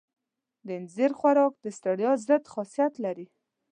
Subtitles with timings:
[0.65, 3.27] د اینځر خوراک د ستړیا ضد خاصیت لري.